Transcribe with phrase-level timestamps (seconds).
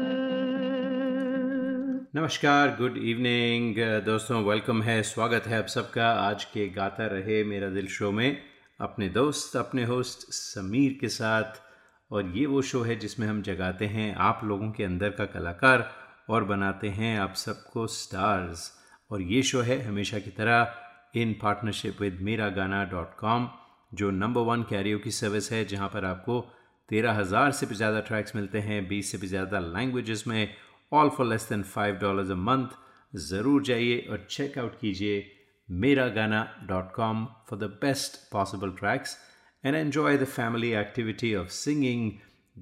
[2.20, 3.74] नमस्कार good evening
[4.04, 8.42] दोस्तों welcome है, स्वागत है आप सबका। आज के गाता रहे मेरा दिल शो में।
[8.80, 11.62] अपने दोस्त, अपने होस्ट समीर के साथ।
[12.10, 15.92] और ये वो शो है जिसमें हम जगाते हैं आप लोगों के अंदर का कलाकार
[16.28, 18.72] और बनाते हैं आप सबको स्टार्स
[19.10, 20.76] और ये शो है हमेशा की तरह
[21.14, 23.48] इन partnership with Mera Gana dot com
[23.92, 26.40] जो नंबर वन कैरियो की सर्विस है, जहाँ पर आपको
[26.88, 30.54] तेरह हज़ार से भी ज़्यादा ट्रैक्स मिलते हैं, बीस से भी ज़्यादा लैंग्वेजेस में
[30.92, 32.68] all for less than five dollars a month
[33.12, 35.24] ज़रूर जाइए और चेकआउट कीजिए
[35.68, 39.16] Mera Gana dot com for the best possible tracks
[39.64, 42.10] and enjoy the family activity of singing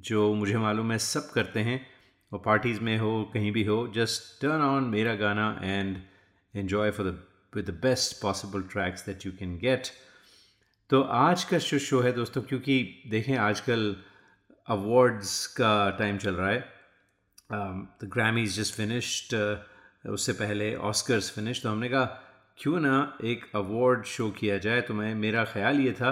[0.09, 1.81] जो मुझे मालूम है सब करते हैं।
[2.33, 5.97] और पार्टीज़ में हो, कहीं भी हो just turn on Mera Gana and
[6.55, 7.23] enjoy for the
[7.57, 9.87] with the best possible tracks that you can get
[10.91, 13.97] तो आज का जो शो है दोस्तों, क्योंकि देखें आजकल
[14.69, 16.61] अवार्ड्स का टाइम चल रहा है।
[17.53, 19.35] द ग्रामीज जस्ट फिनिश्ड
[20.11, 22.05] उससे पहले ऑस्कर्स फिनिश तो हमने कहा,
[22.59, 24.81] क्यों ना एक अवार्ड शो किया जाए?
[24.81, 26.11] तो मैं, मेरा ख्याल ये था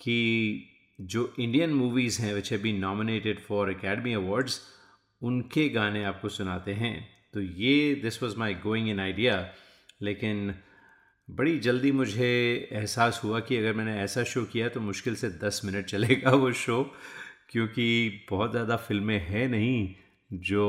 [0.00, 0.66] कि
[1.00, 4.60] जो इंडियन मूवीज़ हैं which have be nominated for Academy Awards
[5.22, 6.96] उनके गाने आपको सुनाते हैं।
[7.32, 9.46] तो ये this was my going in idea
[10.02, 10.54] लेकिन
[11.30, 12.28] बड़ी जल्दी मुझे
[12.72, 16.52] एहसास हुआ कि अगर मैंने ऐसा शो किया तो मुश्किल से दस मिनट चलेगा वो
[16.52, 16.82] शो,
[17.50, 19.94] क्योंकि बहुत ज़्यादा फ़िल्में हैं नहीं
[20.30, 20.66] जो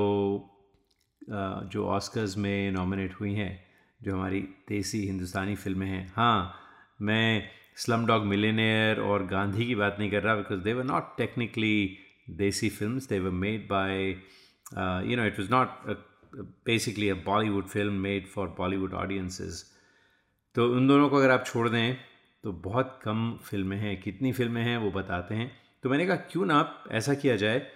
[1.72, 3.64] जो ऑस्कर्स में नॉमिनेट हुई हैं,
[4.02, 4.40] जो हमारी
[4.70, 6.54] देसी हिंदुस्तानी फ़िल्में हैं। हाँ
[7.02, 11.18] मैं स्लम डॉग मिलेनियर और गांधी की बात नहीं कर रहा because they were not
[11.18, 11.98] technically
[12.38, 14.08] desi film they were made by
[15.10, 15.98] you know it was not
[16.66, 19.64] basically a Bollywood film made for Bollywood audiences
[20.56, 21.98] तो उन दोनों को अगर आप छोड़ दें
[22.44, 25.52] तो बहुत कम फ़िल्में हैं कितनी फ़िल्में हैं वो बताते हैं।
[25.84, 27.68] तो मैंने कहा क्यों ना ऐसा किया जाए?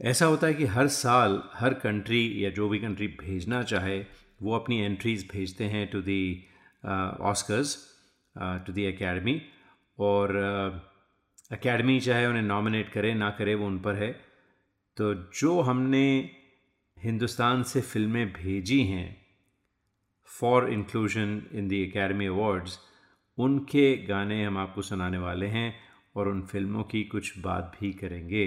[0.00, 4.04] ऐसा होता है कि हर साल हर कंट्री या जो भी कंट्री भेजना चाहे
[4.42, 6.44] वो अपनी एंट्रीज़ भेजते हैं to the
[7.20, 7.76] Oscars
[8.38, 9.42] to the Academy
[9.98, 10.36] और
[11.52, 14.12] एकेडमी uh, चाहे उन्हें नॉमिनेट करे ना करे वो उन पर है।
[14.96, 16.30] तो जो हमने
[16.98, 19.25] हिंदुस्तान से फ़िल्में भेजी हैं
[20.28, 22.78] for inclusion in the Academy Awards
[23.38, 25.74] उनके गाने हम आपको सुनाने वाले हैं
[26.16, 28.46] और उन फ़िल्मों की कुछ बात भी करेंगे।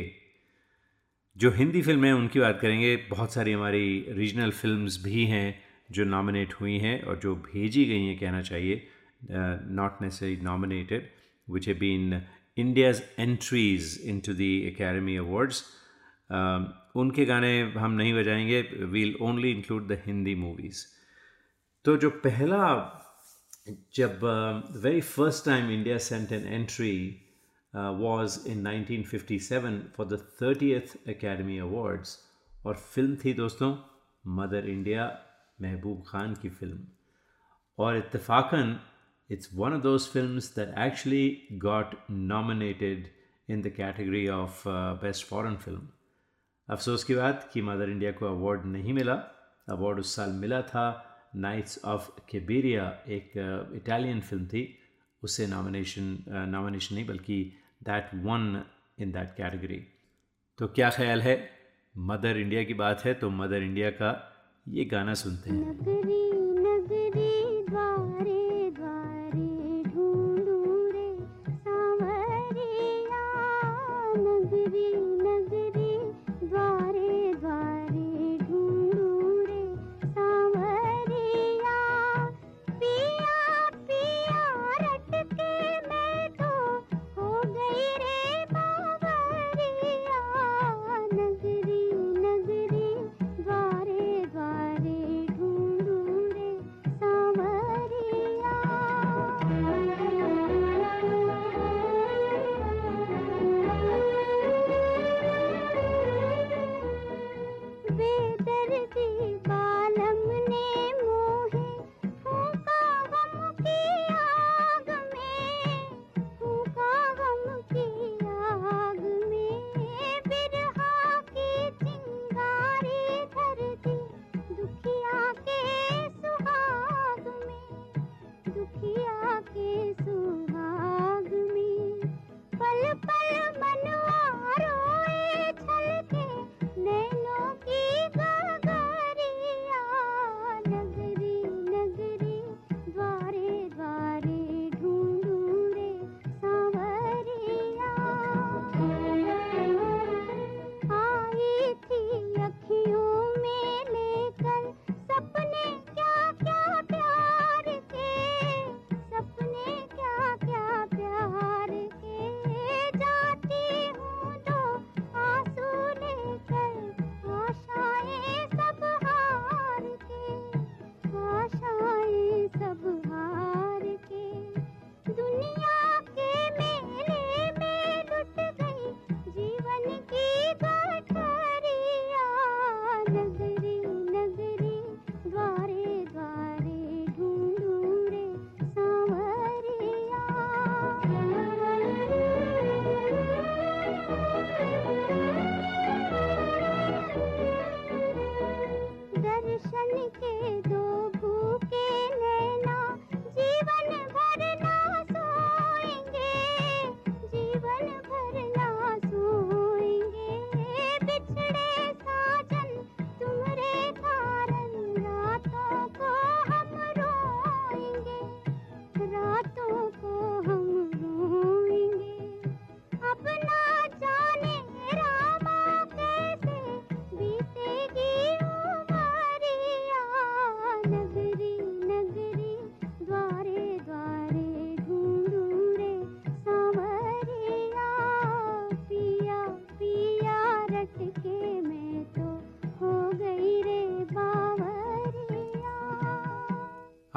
[1.35, 5.59] जो हिंदी फ़िल्में उनकी बात करेंगे। बहुत सारी हमारी रीजनल फिल्म्स भी हैं
[5.91, 8.87] जो नॉमिनेट हुई हैं और जो भेजी गई हैं, कहना चाहिए।
[9.31, 11.09] Not necessary nominated
[11.47, 12.21] which have been
[12.57, 15.63] India's entries into the Academy Awards
[16.95, 20.85] उनके गाने हम नहीं बजाएँगे। We'll only include the Hindi movies
[21.89, 22.65] तो जो पहला,
[23.95, 24.19] जब
[24.83, 26.91] very first time India sent an entry
[27.73, 32.17] was in 1957 for the thirtieth Academy Awards
[32.65, 33.71] और film थी दोस्तों
[34.25, 35.07] मदर इंडिया
[35.61, 36.85] महबूब खान की फ़िल्म
[37.79, 38.79] और इतफाक़न
[39.29, 43.11] it's one of those film that actually got nominated
[43.49, 44.63] in the category of
[45.05, 45.87] best foreign film
[46.69, 49.21] अफसोस की बात कि mother India को अवार्ड नहीं मिला।
[49.69, 53.31] अवार्ड उस साल मिला था। नाइट्स ऑफ़ केबेरिया एक
[53.75, 54.63] इटालियन uh, फ़िल्म थी।
[55.23, 56.17] उससे नॉमिनेशन
[56.49, 57.43] नॉमिनेशन नहीं बल्कि
[57.83, 58.63] that one
[58.99, 59.81] in that category
[60.59, 61.37] तो क्या ख्याल है?
[61.97, 64.11] मदर इंडिया की बात है तो मदर इंडिया का
[64.67, 65.67] ये गाना सुनते हैं।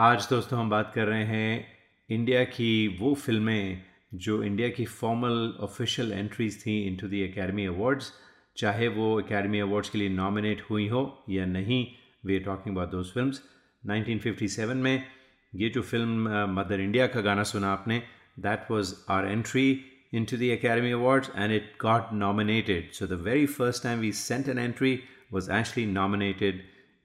[0.03, 1.67] आज दोस्तों हम बात कर रहे हैं
[2.11, 2.71] इंडिया की
[3.01, 3.83] वो फ़िल्में
[4.25, 8.11] जो इंडिया की फॉर्मल ऑफिशियल एंट्रीज थी इनटू द एकेडमी अवार्ड्स
[8.57, 11.87] चाहे वो एकेडमी अवार्ड्स के लिए नॉमिनेट हुई हो या नहीं
[12.27, 13.41] we are talking about those films
[13.85, 15.05] 1957 में
[15.53, 18.03] ये जो फ़िल्म मदर इंडिया का गाना सुना आपने
[18.49, 19.69] that was our entry
[20.13, 22.89] into the Academy Awards and it got nominated.
[22.93, 24.93] So the very first time we sent an entry
[25.31, 26.61] was actually nominated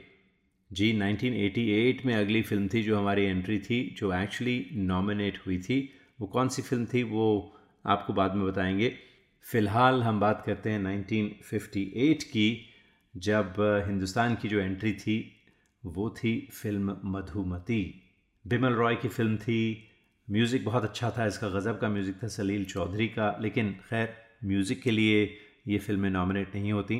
[0.72, 5.92] जी 1988 में अगली film थी जो हमारी एंट्री थी जो एक्चुअली नॉमिनेट हुई थी।
[6.20, 7.56] वो कौन सी फ़िल्म थी वो
[7.86, 8.96] आपको बाद में बताएँगे।
[9.42, 12.74] फ़िलहाल हम बात करते हैं 1958 की
[13.16, 13.54] जब
[13.86, 15.44] हिंदुस्तान की जो एंट्री थी
[15.84, 18.12] वो थी फ़िल्म मधुमती।
[18.46, 19.87] बिमल रॉय की फ़िल्म थी
[20.28, 24.14] म्यूज़िक बहुत अच्छा था, इसका गज़ब का म्यूज़िक था, सलील चौधरी का। लेकिन खैर
[24.44, 25.22] म्यूज़िक के लिए
[25.68, 26.98] ये फ़िल्में नॉमिनेट नहीं होती।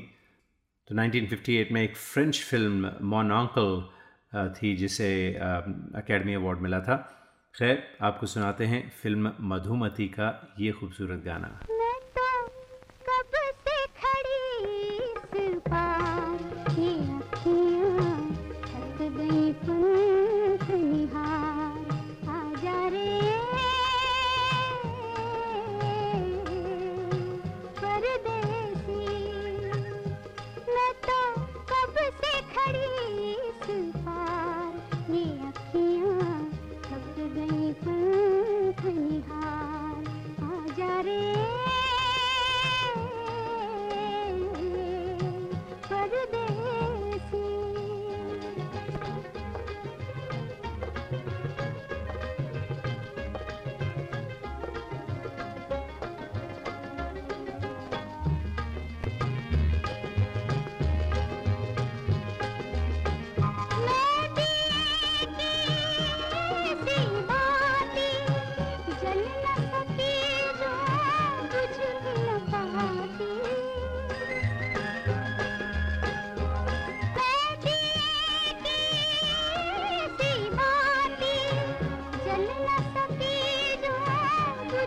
[0.88, 5.08] तो 1958 में एक फ्रेंच फ़िल्म मॉन अंकल थी, जिसे
[5.98, 6.96] एकेडमी अवार्ड मिला था।
[7.54, 11.58] खैर, आपको सुनाते हैं फ़िल्म मधुमती का ये खूबसूरत गाना।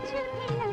[0.02, 0.71] That's you.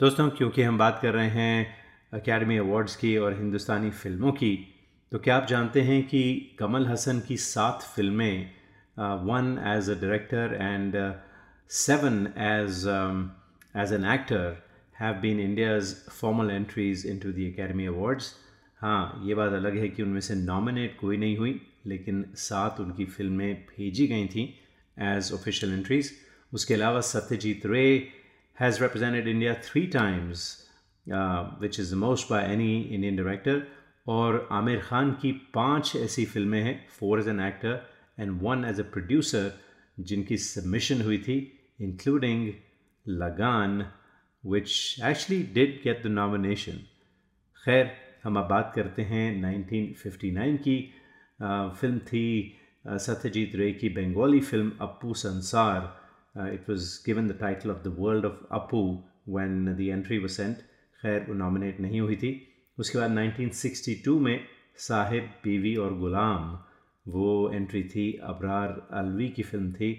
[0.00, 1.76] दोस्तों, क्योंकि हम बात कर रहे हैं
[2.12, 4.50] अकेडमी अवार्ड्स की और हिंदुस्तानी फ़िल्मों की
[5.12, 6.20] तो क्या आप जानते हैं कि
[6.58, 8.50] कमल हसन की सात फ़िल्में
[8.98, 10.94] one as a director and
[11.70, 12.84] seven as
[13.82, 14.62] as an actor
[15.00, 18.32] have been India's formal entries into the Academy Awards
[18.80, 23.04] हाँ ये बात अलग है कि उनमें से नॉमिनेट कोई नहीं हुई, लेकिन सात उनकी
[23.16, 24.44] फ़िल्में भेजी गई थी
[24.96, 26.12] एज ऑफिशियल एंट्रीज़
[26.52, 27.84] उसके अलावा सत्यजीत रे
[28.58, 30.66] has represented India three times,
[31.06, 33.60] uh, which is the most by any Indian director.
[34.08, 37.80] और आमिर खान की पाँच ऐसी फ़िल्में हैं four as an actor
[38.20, 39.50] and one as a producer
[40.10, 41.36] जिनकी सबमिशन हुई थी
[41.80, 42.48] including
[43.06, 43.84] Lagaan
[44.44, 44.70] which
[45.04, 46.78] actually did get the nomination
[47.64, 47.90] खैर
[48.24, 50.80] हम अब बात करते हैं 1959 की
[51.40, 52.26] फ़िल्म थी
[53.06, 55.94] सत्यजीत रे की बंगाली फ़िल्म अप्पू संसार
[56.38, 60.36] Uh, it was given the title of The World of Apu when the entry was
[60.36, 60.58] sent.
[61.02, 62.30] खैर वो नॉमिनेट नहीं हुई थी
[62.78, 64.38] उसके बाद 1962 में
[64.86, 66.58] साहिब बीवी और गुलाम
[67.06, 69.90] वो एंट्री थी अबरार अलवी की फ़िल्म थी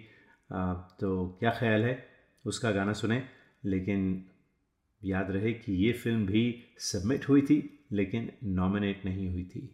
[0.53, 1.97] आ, तो क्या ख्याल है
[2.45, 3.21] उसका गाना सुने
[3.65, 4.03] लेकिन
[5.01, 6.43] याद रहे कि ये फ़िल्म भी
[6.91, 7.57] सबमिट हुई थी
[7.91, 9.69] लेकिन नॉमिनेट नहीं हुई थी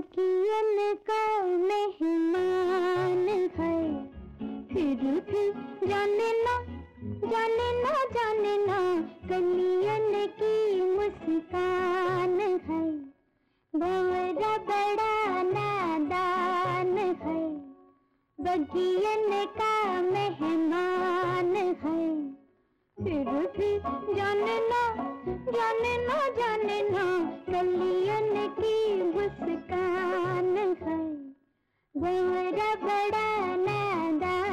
[0.00, 0.76] कियन
[1.08, 1.22] का
[1.60, 3.26] मेहमान
[3.56, 3.76] है
[4.68, 5.42] फिर भी
[5.88, 6.54] जाने ना
[7.24, 8.78] जाने ना जाने ना
[9.28, 12.80] कलियन की मुस्कान है
[13.74, 17.40] भंवरा बड़ा नादान है
[18.38, 22.17] बगियन का मेहमान है
[22.98, 23.68] फिर भी
[24.14, 24.80] जाने ना
[25.52, 27.04] जाने ना जाने ना
[27.48, 30.96] कलियन की मुस्कान है।
[31.94, 34.47] बड़ा बड़ा नादान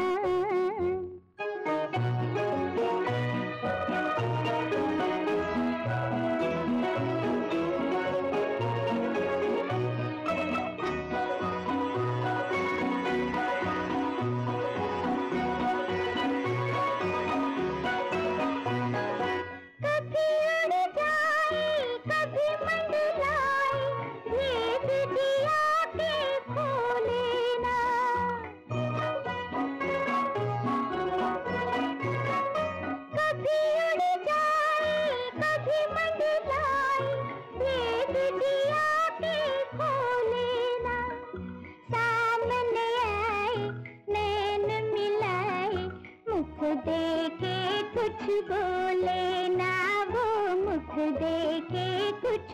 [52.23, 52.51] कुछ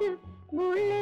[0.53, 1.01] पूछे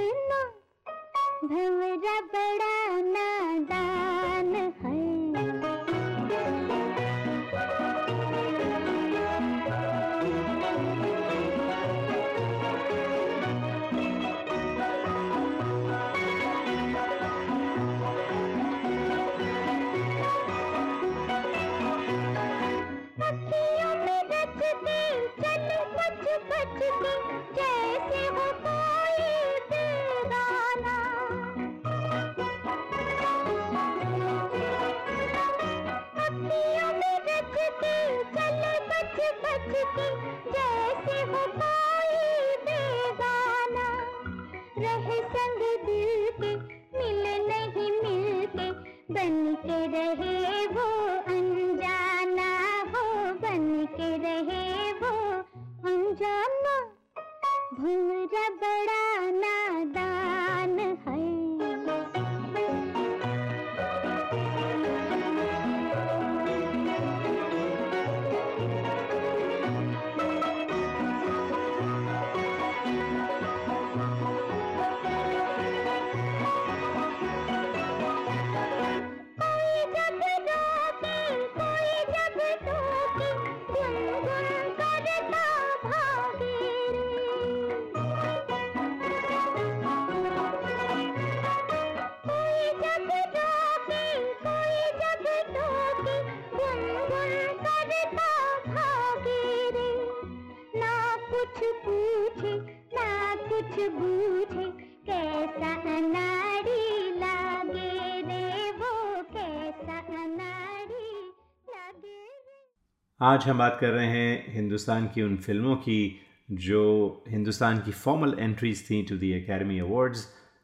[113.22, 116.20] आज हम बात कर रहे हैं हिंदुस्तान की उन फ़िल्मों की
[116.66, 116.84] जो
[117.30, 120.24] हिंदुस्तान की फॉर्मल एंट्रीज थी टू द एकेडमी अवार्ड्स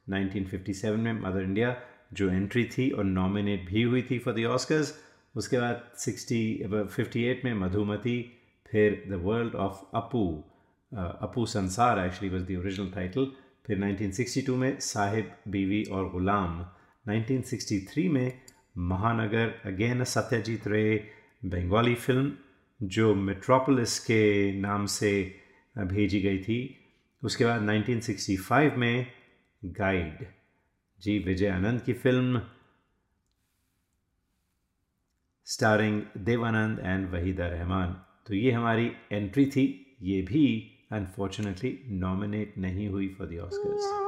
[0.09, 1.75] 1957 में मदर इंडिया
[2.13, 4.93] जो एंट्री थी और नॉमिनेट भी हुई थी फॉर द ऑस्कर्स
[5.35, 6.39] उसके बाद 60
[6.93, 8.21] 58 में मधुमती,
[8.71, 10.23] फिर the world of Apu
[10.91, 13.31] Apu Sansar actually was the original title
[13.67, 16.65] फिर 1962 में साहिब, बीवी और गुलाम।
[17.05, 18.31] 1963 में
[18.93, 20.87] महानगर अगेन सत्यजीत रे,
[21.45, 22.31] बंगाली फ़िल्म
[22.87, 25.41] जो मेट्रोपोलिस के नाम से
[25.77, 26.57] भेजी गई थी,
[27.23, 29.05] उसके बाद 1965 में
[29.63, 30.25] गाइड
[31.01, 32.41] जी, विजय आनंद की film
[35.45, 37.93] starring Devanand and Waheeda Rehman.
[38.27, 44.04] तो ये हमारी एंट्री थी, ये भी अनफॉर्चुनेटली नॉमिनेट नहीं हुई फॉर द ऑस्कर्स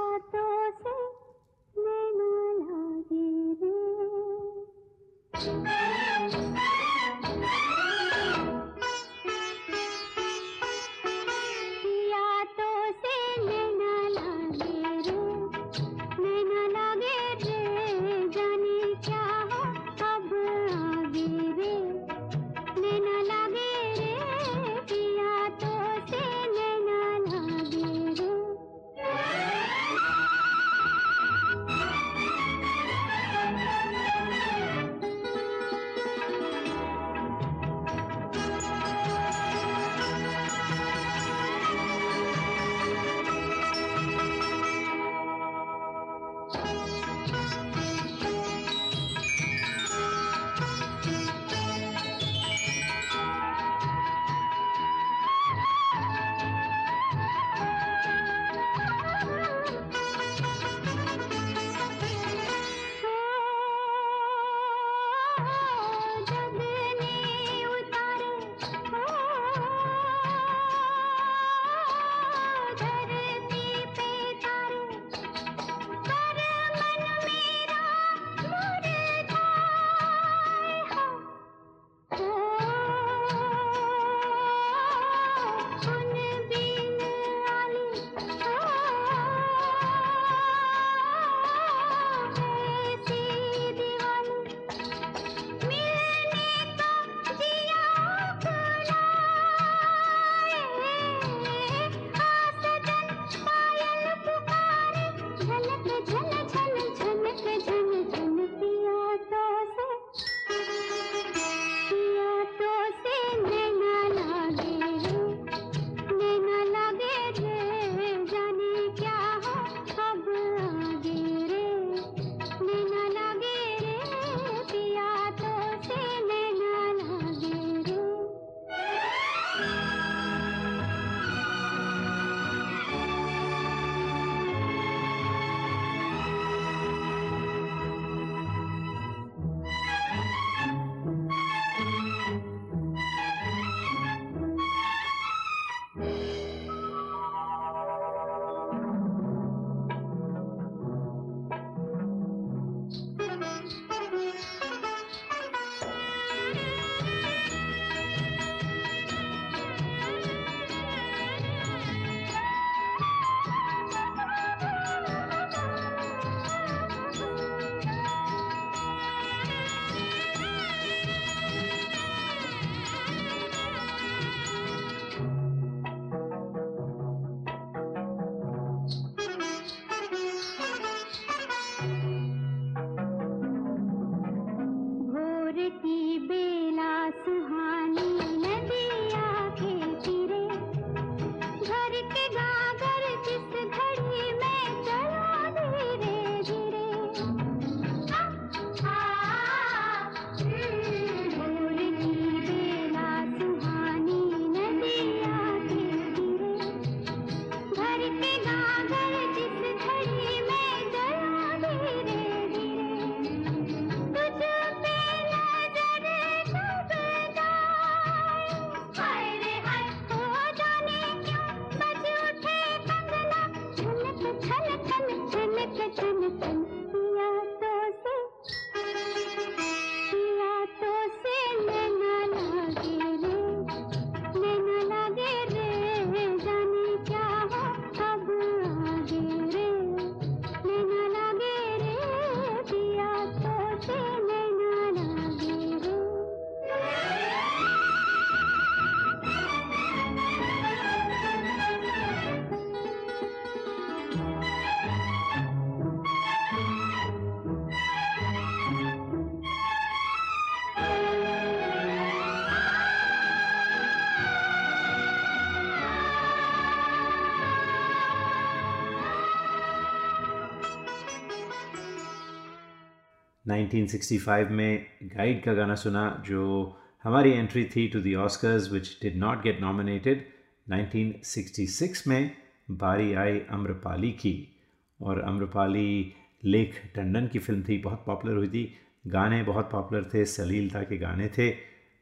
[273.48, 279.18] 1965 में गाइड का गाना सुना, जो हमारी एंट्री थी to the Oscars which did
[279.18, 280.28] not get nominated
[280.72, 282.32] 1966 में
[282.72, 284.56] बारी आई अम्रपाली की।
[285.02, 286.14] और अम्रपाली
[286.46, 288.74] लेख टंडन की फ़िल्म थी, बहुत पॉपुलर हुई थी।
[289.08, 291.52] गाने बहुत पॉपुलर थे सलीलता के गाने थे।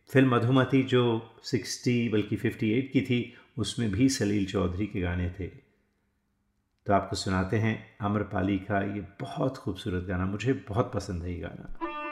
[0.08, 5.65] फ़िल्म मधुमती, जो 60 बल्कि 58 की थी, उसमें भी सलील चौधरी के गाने थे।
[6.88, 11.40] तो आपको सुनाते हैं अमरपाली का ये बहुत खूबसूरत गाना, मुझे बहुत पसंद है ये
[11.40, 12.05] गाना।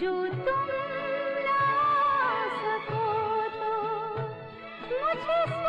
[0.00, 0.12] जो
[0.44, 0.68] तुम
[1.44, 1.56] ला
[2.60, 3.02] सको
[3.56, 3.72] तो
[4.92, 5.61] मुझे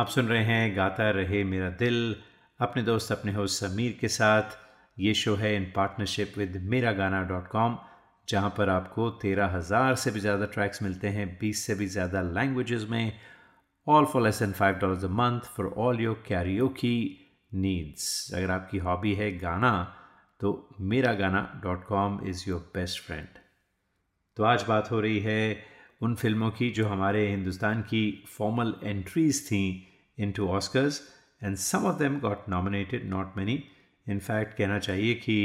[0.00, 2.16] आप सुन रहे हैं गाता रहे मेरा दिल।
[2.60, 4.56] अपने दोस्त, अपने होस्ट समीर के साथ
[4.96, 7.76] ये शो है इन पार्टनरशिप विद मेरा गाना डॉट कॉम
[8.28, 12.22] जहाँ पर आपको तेरह हज़ार से भी ज़्यादा ट्रैक्स मिलते हैं, बीस से भी ज़्यादा
[12.22, 13.12] लैंग्वेजेस में
[13.86, 16.96] all for less than five dollars a month for all your Cairo की
[17.54, 19.72] नीड्स अगर आपकी हॉबी है गाना
[20.40, 23.38] तो Mera Gana dot com is your best friend
[24.36, 25.70] तो आज बात हो रही है
[26.02, 28.02] उन फ़िल्मों की जो हमारे हिंदुस्तान की
[28.38, 29.86] फॉर्मल एंट्रीज़ थी
[30.20, 31.00] into Oscars.
[31.42, 33.52] And some of them got nominated not many
[34.06, 35.36] in fact कहना चाहिए कि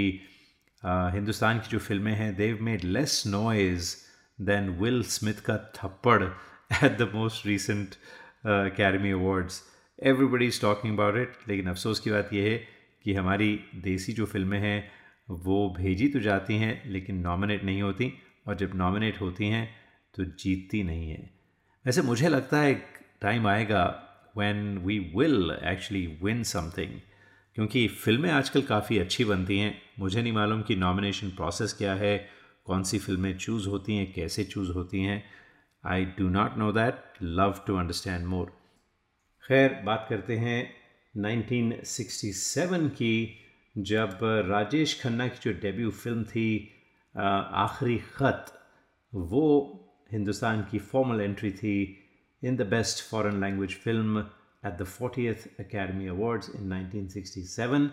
[1.14, 3.96] हिंदुस्तान की जो फ़िल्में हैं they've made less noise
[4.40, 7.96] than Will Smith का थप्पड़ at the most recent
[8.46, 9.62] Academy Awards
[10.04, 12.58] everybody is talking about it लेकिन अफसोस की बात यह है
[13.04, 14.92] कि हमारी देसी जो फ़िल्में हैं,
[15.30, 18.12] वो भेजी तो जाती हैं, लेकिन नॉमिनेट नहीं होती,
[18.48, 19.68] और जब नॉमिनेट होती हैं
[20.16, 21.30] तो जीतती नहीं है
[21.86, 22.84] वैसे मुझे लगता है एक
[23.22, 23.84] टाइम आएगा
[24.38, 27.00] when we will actually win something
[27.56, 32.18] क्योंकि फ़िल्में आजकल काफ़ी अच्छी बनती हैं। मुझे नहीं मालूम कि नॉमिनेशन प्रोसेस क्या है,
[32.66, 35.24] कौन सी फ़िल्में चूज़ होती हैं, कैसे चूज़ होती हैं।
[35.84, 38.52] I do not know that love to understand more
[39.44, 40.60] खैर, बात करते हैं
[41.16, 43.42] 1967 की,
[43.76, 46.48] जब राजेश खन्ना की जो डेब्यू फ़िल्म थी
[47.16, 48.46] आखिरी ख़त,
[49.14, 49.46] वो
[50.12, 51.78] हिंदुस्तान की फॉर्मल एंट्री थी
[52.44, 54.20] in the best foreign language film
[54.66, 57.90] at the fortieth Academy Awards in 1967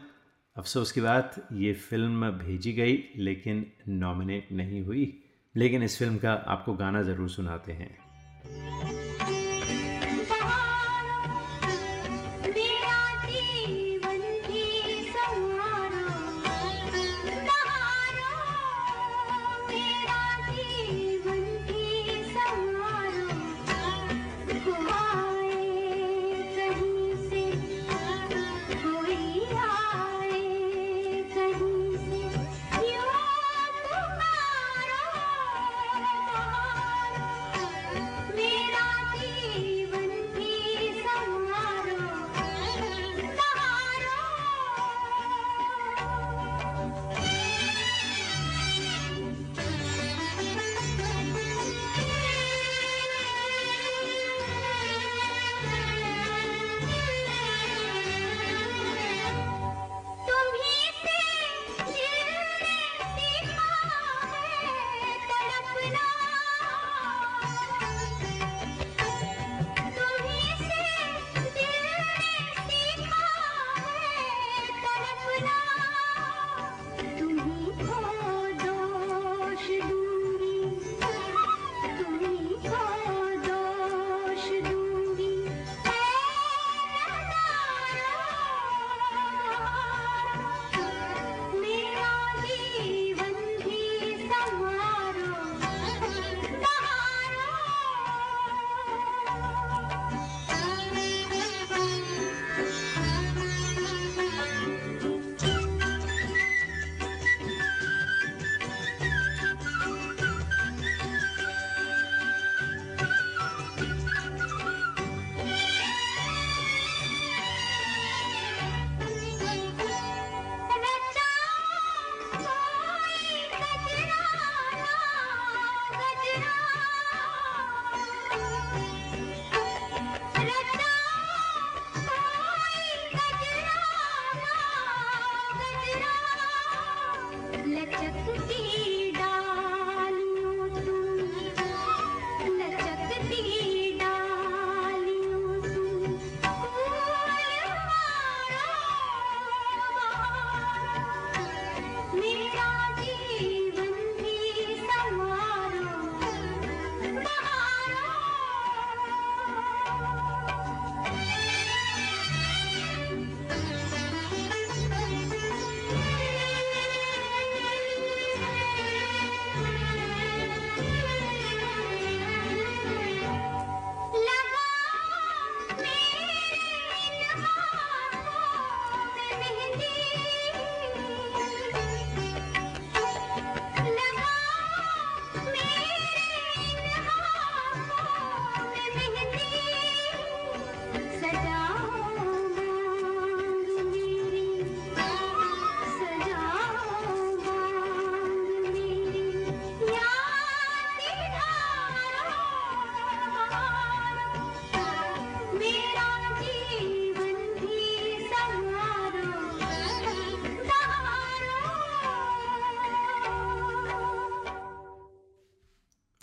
[0.57, 5.23] अफसोस की बात, ये फ़िल्म भेजी गई, लेकिन नॉमिनेट नहीं हुई।
[5.57, 7.97] लेकिन इस फ़िल्म का आपको गाना ज़रूर सुनाते हैं।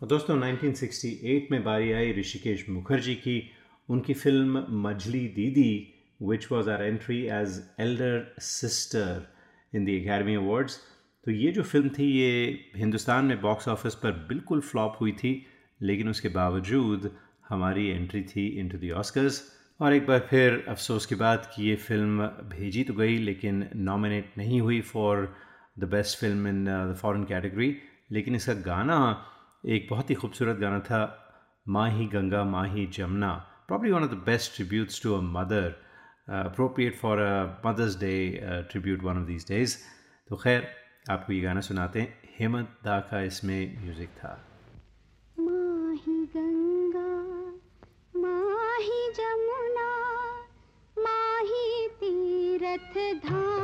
[0.09, 3.35] दोस्तों 1968 में बारी आई ऋषिकेश मुखर्जी की।
[3.89, 5.73] उनकी film Majhli Didi
[6.21, 9.27] which was our entry as elder sister
[9.73, 10.79] in the Academy Awards
[11.25, 15.45] तो ये जो फ़िल्म थी, ये हिंदुस्तान में बॉक्स ऑफ़िस पर बिल्कुल फ्लॉप हुई थी,
[15.81, 17.09] लेकिन उसके बावजूद
[17.49, 19.41] हमारी एंट्री थी इनटू द ऑस्कर्स
[19.79, 24.37] और एक बार फिर अफसोस की बात कि ये फ़िल्म भेजी तो गई, लेकिन नॉमिनेट
[24.37, 25.33] नहीं हुई for
[25.79, 27.75] the best film in the foreign category
[28.11, 29.01] लेकिन इसका गाना
[29.63, 31.01] एक बहुत ही खूबसूरत गाना था
[31.67, 33.31] माँ ही गंगा माँ ही Jamuna
[33.67, 35.75] probably one of the best tributes to a mother
[36.29, 38.13] appropriate for a Mother's Day
[38.71, 39.77] tribute one of these days
[40.29, 40.67] तो खैर,
[41.11, 44.33] आपको ये गाना सुनाते हैं। हेमंत दा का इसमें म्यूज़िक था।
[45.37, 47.09] माही गंगा,
[48.15, 49.89] माही जमुना,
[50.97, 53.58] माही तीरथ धाम।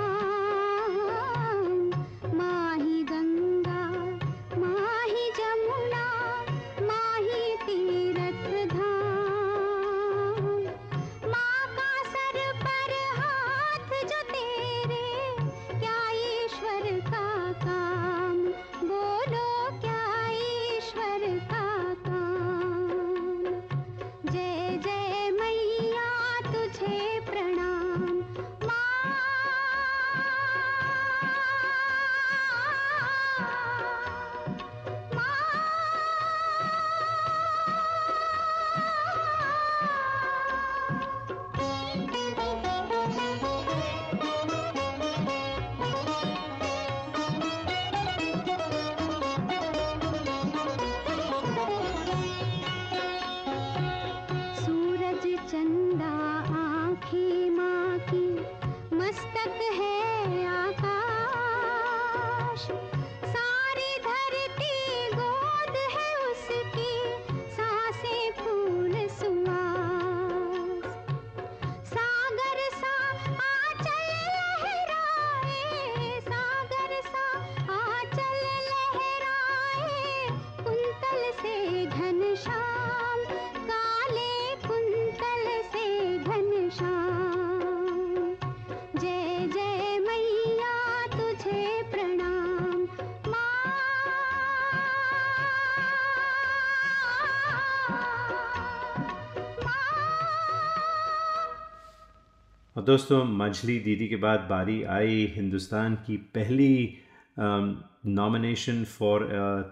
[102.85, 106.97] दोस्तों, मछली दीदी के बाद बारी आई हिंदुस्तान की पहली
[107.39, 109.23] नॉमिनेशन फॉर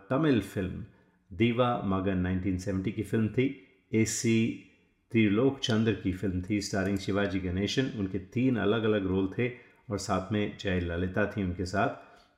[0.10, 0.84] तमिल फ़िल्म
[1.32, 3.46] दीवा मगन 1970 की फ़िल्म थी।
[3.92, 4.38] एसी
[5.12, 9.50] त्रिलोक चंद्र की फ़िल्म थी स्टारिंग शिवाजी गणेशन उनके तीन अलग अलग रोल थे
[9.90, 11.90] और साथ में जय ललिता थी उनके साथ।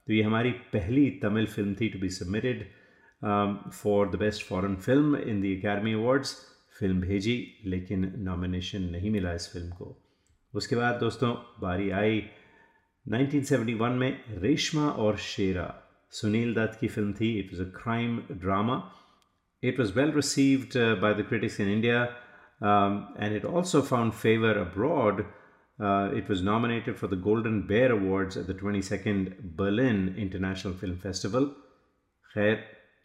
[0.08, 2.66] तो ये हमारी पहली तमिल फ़िल्म थी to be submitted
[3.74, 6.36] for the best foreign film in the Academy Awards
[6.80, 9.98] film भेजी, लेकिन नॉमिनेशन नहीं मिला इस फ़िल्म को।
[10.56, 12.24] उसके बाद दोस्तों, बारी आई
[13.06, 15.74] 1971 में रेशमा और शेरा।
[16.12, 18.92] सुनील दत्त की फ़िल्म थी। It was a crime drama
[19.64, 22.04] it was well received by the critics in India
[23.20, 25.20] and it also found favour abroad
[26.18, 30.98] it was nominated for the Golden Bear awards at the twenty second Berlin International Film
[30.98, 31.46] Festival
[32.34, 32.56] खैर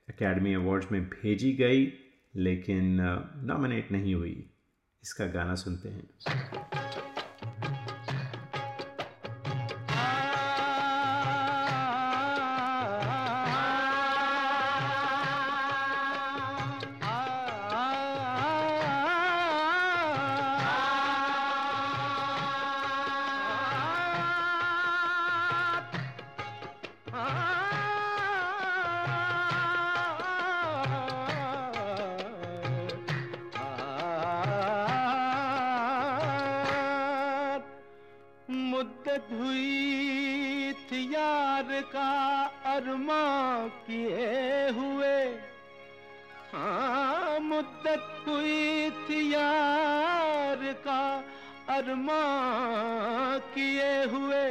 [0.09, 1.92] Academy Awards में भेजी गई,
[2.36, 4.51] लेकिन uh, nominate नहीं हुई।
[5.03, 6.80] इसका गाना सुनते हैं।
[51.71, 52.23] अरमा
[53.55, 54.47] किए हुए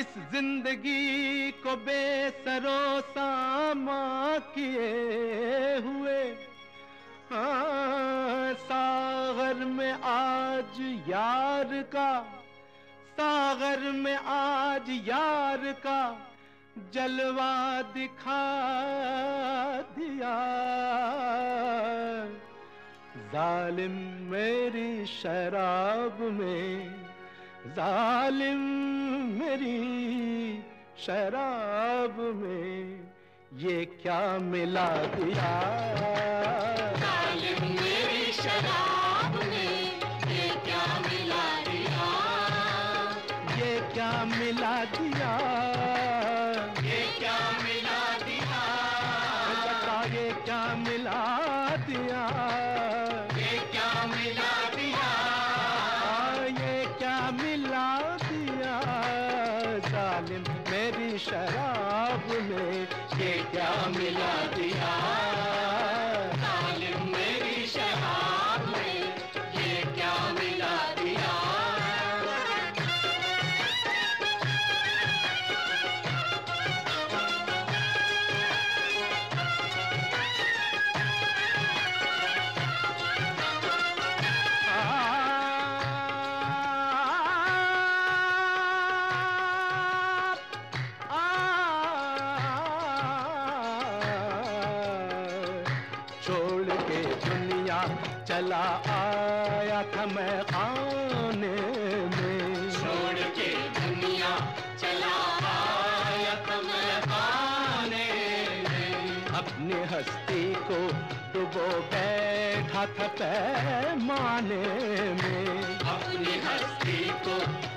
[0.00, 4.02] इस ज़िंदगी को बेसरो सामा
[4.54, 6.20] किए हुए।
[7.32, 12.10] हाँ, सागर में आज यार का
[13.12, 16.00] सागर में आज यार का
[16.94, 17.56] जलवा
[17.94, 18.42] दिखा
[19.98, 20.36] दिया।
[23.32, 23.92] जालिम
[24.30, 26.94] मेरी शराब में
[27.76, 28.60] जालिम
[29.40, 29.78] मेरी
[31.06, 33.00] शराब में
[33.54, 35.52] ये क्या मिला दिया?
[43.58, 45.00] ये क्या मिला दिया?
[45.00, 45.01] ये
[98.28, 98.64] चला
[98.94, 101.54] आया था मैं खाने
[102.12, 103.48] में। छोड़ के
[103.78, 104.30] दुनिया
[104.82, 105.14] चला
[105.52, 108.06] आया था मैं खाने
[108.68, 110.78] में। अपनी हस्ती को
[111.34, 114.62] डुबो बैठा था पैमाने
[115.20, 115.46] में।
[115.94, 117.36] अपनी हस्ती को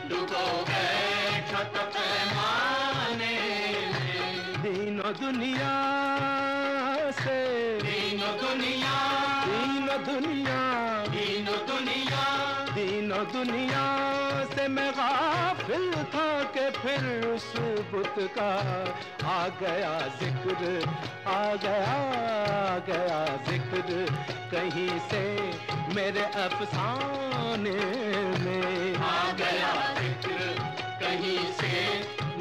[0.09, 3.35] डुबो बैठा था पैमाने
[3.93, 5.75] में। दीनों दुनिया
[7.19, 7.39] से
[7.81, 9.14] दीनों दुनिया
[13.15, 13.83] दीनों दुनिया
[14.51, 17.45] से मैं गाफिल था के फिर उस
[17.91, 18.49] बुत का
[19.23, 20.59] आ गया ज़िक्र
[21.23, 21.93] आ गया
[22.51, 24.05] आ गया ज़िक्र।
[24.51, 25.23] कहीं से
[25.95, 27.77] मेरे अफसाने
[28.43, 30.51] में आ गया ज़िक्र
[30.99, 31.71] कहीं से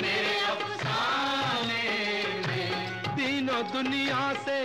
[0.03, 1.83] मेरे अफसाने
[2.49, 4.59] में। दीनों दुनिया से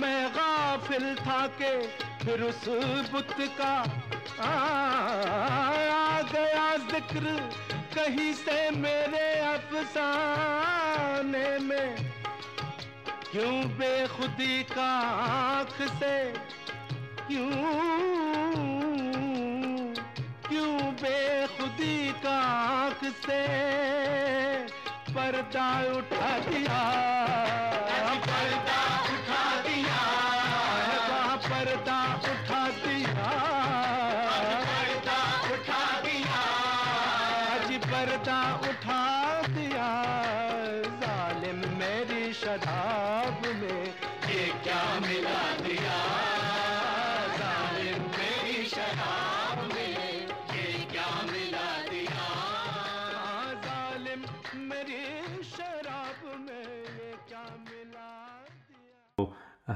[0.00, 1.76] मैं गाफिल था के
[2.24, 2.64] फिर उस
[3.12, 3.74] बुत का
[4.40, 7.50] आ, गया ज़िक्र
[7.94, 11.96] कहीं से मेरे अफसाने में।
[13.32, 16.32] क्यों बेखुदी का आँख से?
[17.28, 17.50] क्यों?
[20.48, 23.42] क्यों बेखुदी का आँख से?
[25.10, 26.80] पर्दा उठा दिया।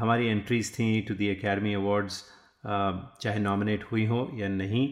[0.04, 2.22] हमारी एंट्रीज थी टू दी एकेडमी अवार्ड्स
[2.66, 4.86] चाहे नॉमिनेट हुई हो या नहीं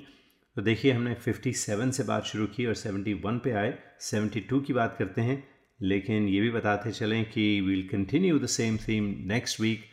[0.56, 4.96] तो देखिए हमने 57 से बात शुरू की और 71 पे आए। 72 की बात
[4.98, 5.36] करते हैं,
[5.80, 9.84] लेकिन ये भी बताते चलें कि we'll continue the same theme next week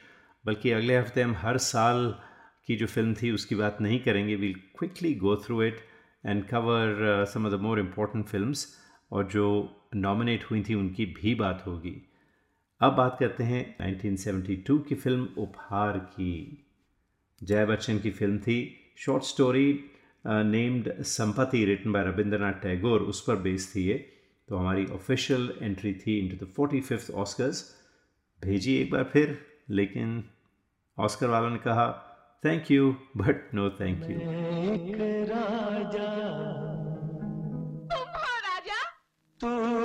[0.45, 2.13] बल्कि अगले हफ़्ते हम हर साल
[2.67, 5.79] की जो फ़िल्म थी उसकी बात नहीं करेंगे। We'll quickly go through it
[6.25, 8.67] and cover some of the more important films
[9.11, 9.47] और जो
[9.97, 11.95] नॉमिनेट हुई थी उनकी भी बात होगी।
[12.81, 16.65] अब बात करते हैं 1972 की फ़िल्म उपहार की।
[17.43, 18.57] जय बच्चन की फ़िल्म थी।
[18.97, 19.79] Short story
[20.27, 23.93] named Sampatti written by Rabindranath Tagore उस पर बेस्ड थी ये।
[24.49, 27.63] तो हमारी ऑफिशियल एंट्री थी into the forty fifth Oscars
[28.41, 29.37] भेजी एक बार फिर
[29.69, 30.23] लेकिन
[30.97, 31.87] ऑस्कर वालों ने कहा
[32.45, 34.97] thank you but no thank you एक
[35.29, 36.09] राजा।
[37.93, 38.03] हो
[38.47, 39.78] राजा।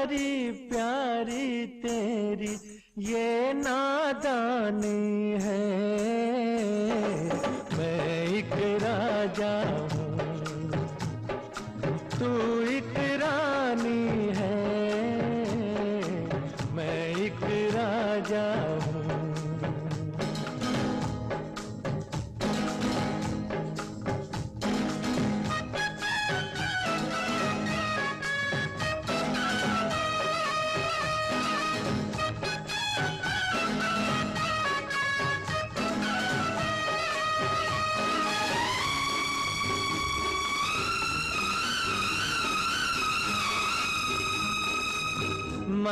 [0.00, 2.52] प्यारी प्यारी तेरी
[2.98, 6.09] ये नादानी है।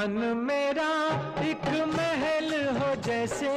[0.09, 3.51] मन मेरा एक महल हो जैसे।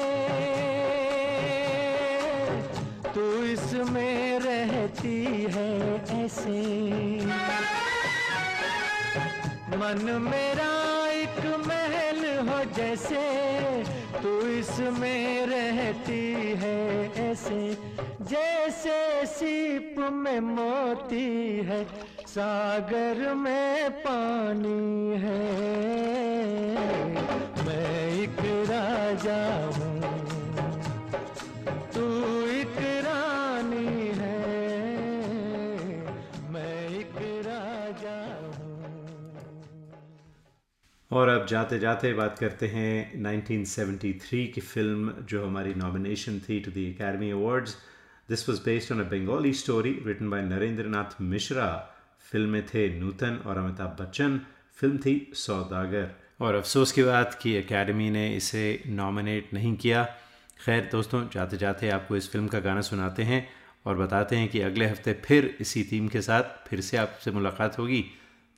[3.16, 5.96] तू इसमें रहती है
[6.26, 6.62] ऐसे।
[9.78, 13.26] मन मेरा एक महल हो जैसे।
[14.24, 17.78] तू इसमें रहती है ऐसे।
[18.22, 21.86] जैसे सीप में मोती है,
[22.28, 26.21] सागर में पानी है।
[41.12, 46.72] और अब जाते जाते बात करते हैं 1973 की फ़िल्म जो हमारी नॉमिनेशन थी to
[46.72, 47.76] the Academy Awards
[48.30, 51.68] this was based on a Bengali story written by Narendra Nath Mishra
[52.32, 54.40] film में थे नूतन और अमिताभ बच्चन
[54.80, 56.10] फ़िल्म थी सौदागर
[56.42, 60.04] और अफसोस की बात कि एकेडमी ने इसे नॉमिनेट नहीं किया।
[60.66, 63.48] खैर दोस्तों, जाते जाते आपको इस फ़िल्म का गाना सुनाते हैं
[63.86, 67.80] और बताते हैं कि अगले हफ़्ते फिर इसी थीम के साथ फिर से आपसे मुलाकात
[67.80, 68.04] होगी।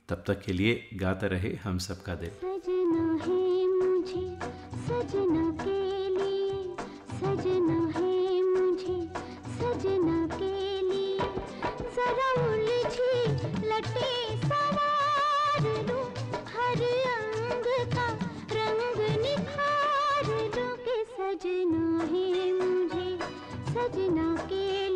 [0.08, 3.04] तब तक के लिए गाता रहे हम सबका दिल। सजना
[20.56, 23.18] रंग के सजना है मुझे,
[23.66, 24.93] सजना के लिए।